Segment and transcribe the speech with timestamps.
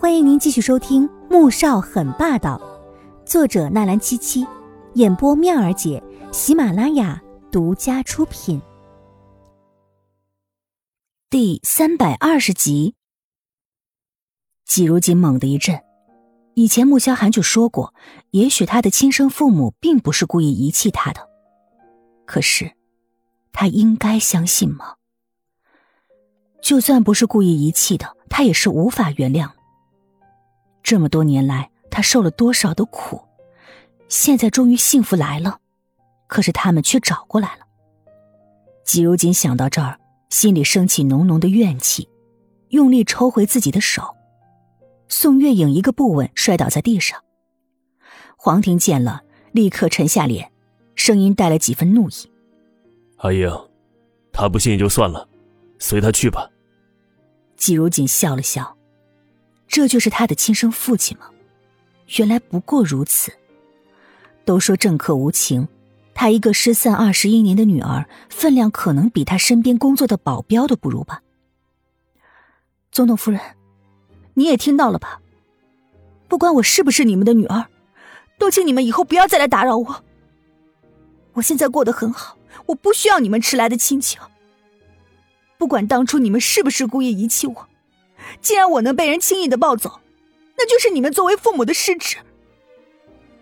[0.00, 2.56] 欢迎您继续收听《穆少很霸道》，
[3.28, 4.46] 作者纳兰七七，
[4.94, 6.00] 演播妙儿姐，
[6.30, 8.62] 喜马拉雅独家出品。
[11.28, 12.94] 第三百二十集，
[14.64, 15.82] 季如锦猛地一震。
[16.54, 17.92] 以前穆萧寒就说过，
[18.30, 21.28] 也许他的亲生父母并不是故意遗弃他的，
[22.24, 22.70] 可是
[23.52, 24.94] 他应该相信吗？
[26.62, 29.57] 就算不是故意遗弃的，他也是无法原谅。
[30.88, 33.20] 这么多年来，他受了多少的苦，
[34.08, 35.60] 现在终于幸福来了，
[36.26, 37.66] 可是他们却找过来了。
[38.86, 42.08] 季如锦想到这儿，心里升起浓浓的怨气，
[42.70, 44.16] 用力抽回自己的手。
[45.10, 47.22] 宋月影一个不稳，摔倒在地上。
[48.38, 50.50] 黄婷见了，立刻沉下脸，
[50.94, 52.32] 声音带了几分怒意
[53.20, 53.52] ：“阿英，
[54.32, 55.28] 他不信也就算了。”
[55.78, 56.48] 随他去吧。
[57.58, 58.77] 季如锦笑了笑，
[59.68, 61.30] 这就是他的亲生父亲吗？
[62.16, 63.32] 原来不过如此。
[64.44, 65.68] 都说政客无情，
[66.14, 71.22] 他一个失散二十一年的女儿，分量可能比他身边工作的保镖都不如吧？
[72.90, 73.38] 总统夫人，
[74.32, 75.20] 你也听到了吧？
[76.26, 77.66] 不管我是不是你们的女儿，
[78.38, 80.04] 都请你们以后不要再来打扰我。
[81.34, 84.18] 我现在过得很好，我不需要你们迟来的亲情。
[85.58, 87.68] 不管当初你们是不是故意遗弃我，
[88.40, 90.00] 既然我能被人轻易的抱走，
[90.56, 92.16] 那就是你们作为父母的失职。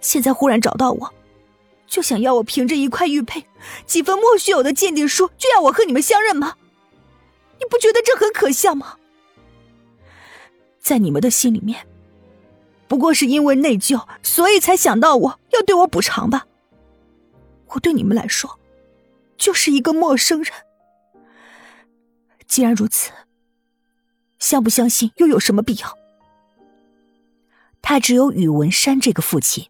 [0.00, 1.14] 现在忽然找到我，
[1.86, 3.44] 就想要我凭着一块玉佩、
[3.86, 6.56] 几份莫须有的鉴定书，就要我和你们相认吗？
[7.58, 8.96] 你不觉得这很可笑吗？
[10.78, 11.86] 在你们的心里面，
[12.86, 16.46] 不过是因为内疚，所以才想到我要对我补偿吧。
[17.66, 18.58] 我对你们来说，
[19.36, 20.52] 就是一个陌生人。
[22.46, 23.10] 既然如此，
[24.48, 25.98] 相不相信又有什么必要？
[27.82, 29.68] 他只有宇文山这个父亲，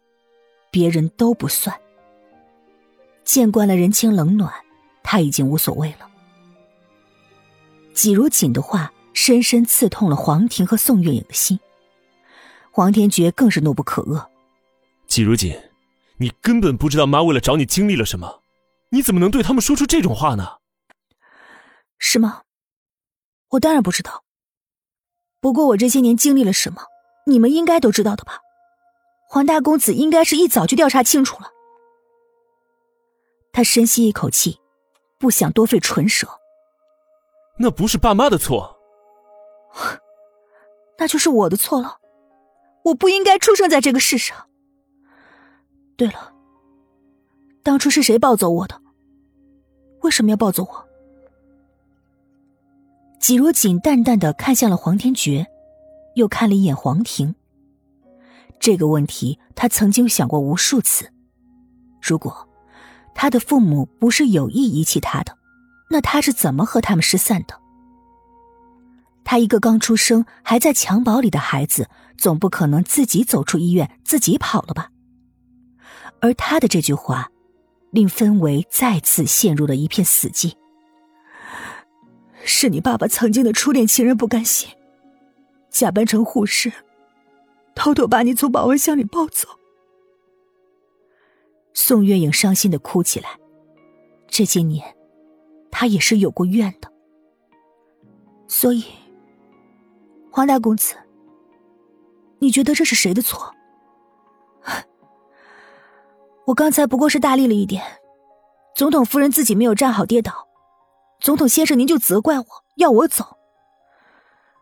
[0.71, 1.77] 别人都不算。
[3.25, 4.53] 见惯了人情冷暖，
[5.03, 6.09] 他已经无所谓了。
[7.93, 11.59] 季如锦的话深深刺痛了黄婷和宋月影的心，
[12.71, 14.25] 黄天觉更是怒不可遏。
[15.07, 15.53] 季如锦，
[16.19, 18.43] 你根本不知道妈为了找你经历了什么，
[18.91, 20.59] 你怎么能对他们说出这种话呢？
[21.97, 22.43] 是吗？
[23.49, 24.23] 我当然不知道，
[25.41, 26.81] 不过我这些年经历了什么，
[27.25, 28.39] 你们应该都知道的吧？
[29.29, 31.51] 黄大公子应该是一早就调查清楚了。
[33.51, 34.59] 他深吸一口气，
[35.19, 36.27] 不想多费唇舌。
[37.59, 38.77] 那不是爸妈的错，
[40.97, 41.97] 那就是我的错了。
[42.85, 44.49] 我不应该出生在这个世上。
[45.95, 46.33] 对了，
[47.61, 48.81] 当初是谁抱走我的？
[50.01, 50.88] 为什么要抱走我？
[53.19, 55.45] 季如锦淡淡的看向了黄天觉，
[56.15, 57.35] 又看了一眼黄婷。
[58.59, 61.11] 这个问题他曾经想过无数次。
[62.01, 62.47] 如果
[63.13, 65.37] 他的父母不是有意遗弃他的，
[65.91, 67.59] 那他是怎么和他们失散的？
[69.25, 74.91] 他一个刚出生还在襁褓里的孩子，总不可能自己走出医院自己跑了吧？
[76.21, 77.29] 而他的这句话，
[77.91, 80.53] 令氛围再次陷入了一片死寂。
[82.43, 84.69] 是你爸爸曾经的初恋情人不甘心，
[85.69, 86.71] 假扮成护士，
[87.75, 89.47] 偷偷把你从保温箱里抱走。
[91.73, 93.29] 宋月影伤心的哭起来。
[94.27, 94.95] 这些年，
[95.71, 96.91] 他也是有过怨的。
[98.47, 98.83] 所以，
[100.31, 100.95] 黄大公子，
[102.39, 103.53] 你觉得这是谁的错？
[106.45, 107.83] 我刚才不过是大力了一点，
[108.75, 110.48] 总统夫人自己没有站好跌倒。
[111.19, 113.37] 总统先生，您就责怪我要我走。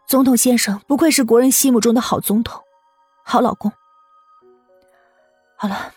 [0.08, 2.64] 总统先生不愧是国人心目中的好总统、
[3.24, 3.72] 好老公。
[5.56, 5.94] 好了，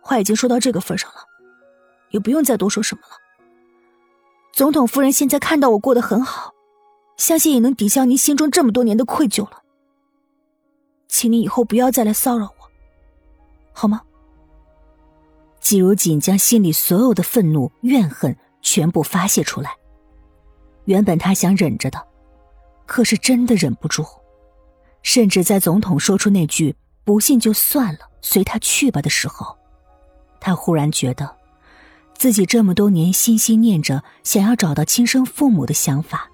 [0.00, 1.16] 话已经说到这个份上了，
[2.10, 3.16] 也不用再多说什么了。
[4.52, 6.52] 总统夫人现在看到我过得很好，
[7.16, 9.62] 相信也能抵消您心中这么多年的愧疚了。
[11.08, 12.70] 请你以后不要再来骚扰我，
[13.72, 14.02] 好吗？
[15.60, 18.36] 季如锦将心里所有的愤怒、怨恨。
[18.62, 19.76] 全部发泄出来。
[20.86, 22.02] 原本他想忍着的，
[22.86, 24.04] 可是真的忍不住。
[25.02, 26.74] 甚至在总统说出那句
[27.04, 29.58] “不信就算了，随他去吧”的时候，
[30.40, 31.36] 他忽然觉得，
[32.14, 36.30] 自己这么多年心心念着想要找到亲生父母的想法，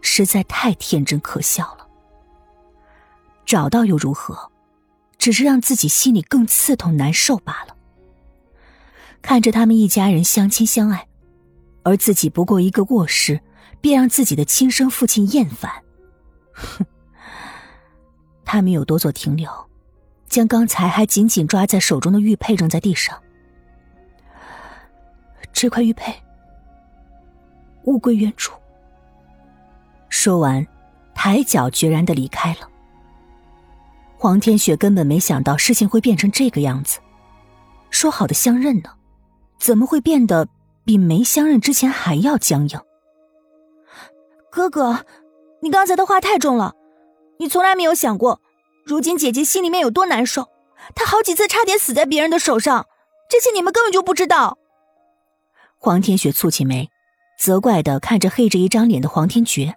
[0.00, 1.86] 实在太天真可笑了。
[3.46, 4.50] 找到又如何？
[5.18, 7.76] 只是让自己心里更刺痛难受罢了。
[9.20, 11.06] 看着他们一家人相亲相爱。
[11.82, 13.40] 而自己不过一个过失，
[13.80, 15.70] 便让自己的亲生父亲厌烦，
[16.52, 16.84] 哼！
[18.44, 19.50] 他没有多做停留，
[20.28, 23.20] 将刚才还紧紧抓在手中的玉佩扔在地上。
[25.52, 26.14] 这块玉佩，
[27.84, 28.52] 物归原主。
[30.08, 30.66] 说完，
[31.14, 32.68] 抬脚决然的离开了。
[34.18, 36.98] 黄天雪根本没想到事情会变成这个样子，
[37.90, 38.90] 说好的相认呢，
[39.58, 40.46] 怎么会变得
[40.84, 42.80] 比没相认之前还要僵硬？
[44.50, 45.04] 哥哥，
[45.62, 46.74] 你刚才的话太重了，
[47.38, 48.40] 你从来没有想过，
[48.84, 50.48] 如今姐姐心里面有多难受，
[50.94, 52.86] 她好几次差点死在别人的手上，
[53.28, 54.58] 这些你们根本就不知道。
[55.78, 56.90] 黄天雪蹙起眉，
[57.38, 59.74] 责怪的看着黑着一张脸的黄天觉。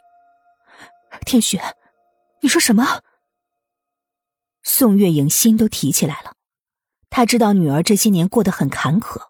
[1.26, 1.62] 天雪，
[2.42, 3.02] 你说什么？
[4.64, 6.34] 宋月影心都提起来了，
[7.10, 9.28] 她知道女儿这些年过得很坎坷，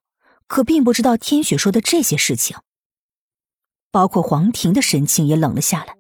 [0.48, 2.58] 可并不知道天雪说的这些事情。
[3.92, 5.96] 包括黄婷的神情也冷了下来。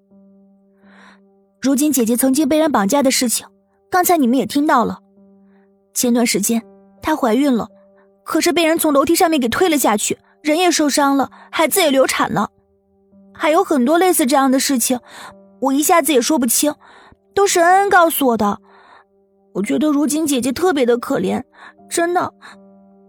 [1.62, 3.48] 如今姐姐曾经被人绑架的事情，
[3.92, 5.00] 刚才你们也听到了。
[5.94, 6.63] 前段时间
[7.01, 7.69] 她怀孕了，
[8.24, 12.50] 可是被人从楼梯上面给推了下去，人也受伤了，孩子也流产了，
[13.31, 15.00] 还有很多类似这样的事情。
[15.62, 16.74] 我一下子也说不清，
[17.36, 18.60] 都是恩恩告诉我的。
[19.54, 21.44] 我觉得如今姐姐特别的可怜，
[21.88, 22.34] 真的，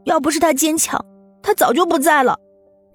[0.04, 1.04] 要不是她坚强，
[1.44, 2.40] 她早就不在了。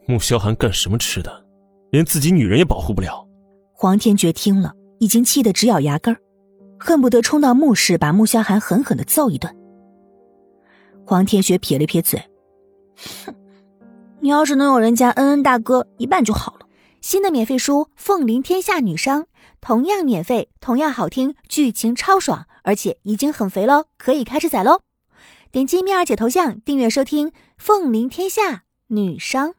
[0.08, 1.46] 穆萧寒干什么吃的，
[1.92, 3.24] 连自己女人也保护不了？
[3.72, 6.20] 黄天觉听了，已经气得直咬牙根儿，
[6.80, 9.56] 恨不得冲到墓室把穆萧寒狠狠的揍一顿。
[11.06, 12.20] 黄天雪撇了撇嘴，
[13.26, 13.36] 哼，
[14.20, 16.66] 你要是能有人家恩恩大哥一半就好了。
[17.02, 19.22] 新的免费书《凤临天下女商》。
[19.62, 24.80] 同样免费，同样好听，剧情超爽，而且已经很肥喽，可以开始宰喽！
[25.52, 29.50] 点击蜜儿姐头像订阅收听《凤临天下女商》。